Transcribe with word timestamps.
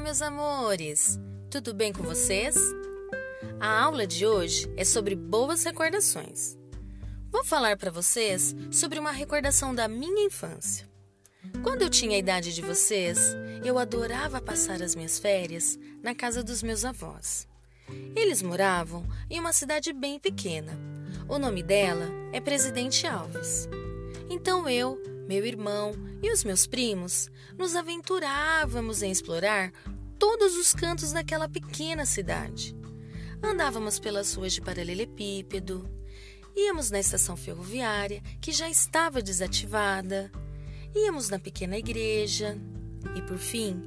meus 0.00 0.22
amores! 0.22 1.20
Tudo 1.50 1.74
bem 1.74 1.92
com 1.92 2.02
vocês? 2.02 2.56
A 3.60 3.82
aula 3.82 4.06
de 4.06 4.26
hoje 4.26 4.68
é 4.76 4.84
sobre 4.84 5.14
boas 5.14 5.62
recordações. 5.62 6.56
Vou 7.30 7.44
falar 7.44 7.76
para 7.76 7.90
vocês 7.90 8.56
sobre 8.72 8.98
uma 8.98 9.12
recordação 9.12 9.74
da 9.74 9.86
minha 9.86 10.24
infância. 10.26 10.88
Quando 11.62 11.82
eu 11.82 11.90
tinha 11.90 12.16
a 12.16 12.18
idade 12.18 12.54
de 12.54 12.62
vocês, 12.62 13.36
eu 13.62 13.78
adorava 13.78 14.40
passar 14.40 14.82
as 14.82 14.94
minhas 14.94 15.18
férias 15.18 15.78
na 16.02 16.14
casa 16.14 16.42
dos 16.42 16.62
meus 16.62 16.84
avós. 16.84 17.46
Eles 18.16 18.42
moravam 18.42 19.06
em 19.30 19.38
uma 19.38 19.52
cidade 19.52 19.92
bem 19.92 20.18
pequena. 20.18 20.72
O 21.28 21.38
nome 21.38 21.62
dela 21.62 22.08
é 22.32 22.40
Presidente 22.40 23.06
Alves. 23.06 23.68
Então 24.28 24.68
eu, 24.68 25.00
meu 25.28 25.44
irmão 25.44 25.92
e 26.22 26.30
os 26.32 26.44
meus 26.44 26.66
primos 26.66 27.30
nos 27.56 27.74
aventurávamos 27.74 29.02
em 29.02 29.10
explorar 29.10 29.72
todos 30.18 30.56
os 30.56 30.74
cantos 30.74 31.12
daquela 31.12 31.48
pequena 31.48 32.04
cidade. 32.06 32.76
Andávamos 33.42 33.98
pelas 33.98 34.34
ruas 34.34 34.52
de 34.52 34.60
paralelepípedo, 34.60 35.88
íamos 36.56 36.90
na 36.90 37.00
estação 37.00 37.36
ferroviária, 37.36 38.22
que 38.40 38.52
já 38.52 38.68
estava 38.68 39.20
desativada, 39.20 40.30
íamos 40.94 41.28
na 41.28 41.38
pequena 41.38 41.76
igreja 41.76 42.56
e, 43.16 43.22
por 43.22 43.38
fim, 43.38 43.82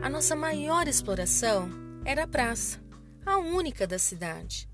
a 0.00 0.08
nossa 0.08 0.34
maior 0.34 0.88
exploração 0.88 1.68
era 2.04 2.24
a 2.24 2.28
praça, 2.28 2.80
a 3.24 3.38
única 3.38 3.86
da 3.86 3.98
cidade. 3.98 4.68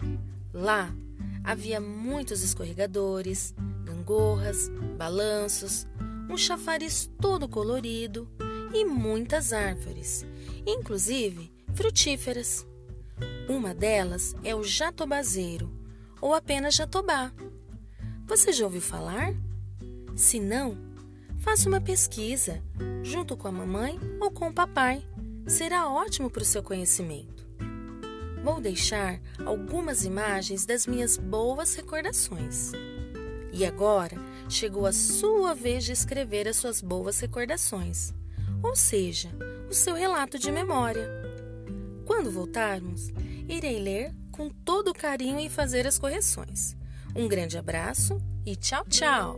Lá 0.52 0.94
havia 1.42 1.80
muitos 1.80 2.42
escorregadores, 2.42 3.54
gangorras, 3.84 4.70
balanços, 4.96 5.86
um 6.28 6.36
chafariz 6.36 7.10
todo 7.20 7.48
colorido 7.48 8.28
e 8.72 8.84
muitas 8.84 9.52
árvores, 9.52 10.26
inclusive 10.66 11.50
frutíferas. 11.74 12.66
Uma 13.48 13.74
delas 13.74 14.34
é 14.44 14.54
o 14.54 14.62
jatobazeiro, 14.62 15.72
ou 16.20 16.34
apenas 16.34 16.74
jatobá. 16.74 17.32
Você 18.26 18.52
já 18.52 18.64
ouviu 18.64 18.82
falar? 18.82 19.34
Se 20.14 20.38
não, 20.38 20.76
faça 21.38 21.68
uma 21.68 21.80
pesquisa, 21.80 22.62
junto 23.02 23.36
com 23.36 23.48
a 23.48 23.52
mamãe 23.52 23.98
ou 24.20 24.30
com 24.30 24.48
o 24.48 24.52
papai. 24.52 25.02
Será 25.46 25.88
ótimo 25.88 26.28
para 26.28 26.42
o 26.42 26.46
seu 26.46 26.62
conhecimento. 26.62 27.48
Vou 28.44 28.60
deixar 28.60 29.20
algumas 29.44 30.04
imagens 30.04 30.66
das 30.66 30.86
minhas 30.86 31.16
boas 31.16 31.74
recordações. 31.74 32.72
E 33.52 33.64
agora 33.64 34.16
chegou 34.48 34.86
a 34.86 34.92
sua 34.92 35.54
vez 35.54 35.84
de 35.84 35.92
escrever 35.92 36.48
as 36.48 36.56
suas 36.56 36.80
boas 36.80 37.20
recordações, 37.20 38.12
ou 38.62 38.74
seja, 38.74 39.28
o 39.68 39.74
seu 39.74 39.94
relato 39.94 40.38
de 40.38 40.50
memória. 40.50 41.08
Quando 42.04 42.30
voltarmos, 42.30 43.08
irei 43.48 43.78
ler 43.78 44.14
com 44.32 44.48
todo 44.48 44.94
carinho 44.94 45.40
e 45.40 45.48
fazer 45.48 45.86
as 45.86 45.98
correções. 45.98 46.76
Um 47.14 47.28
grande 47.28 47.58
abraço 47.58 48.18
e 48.46 48.56
tchau, 48.56 48.84
tchau! 48.88 49.36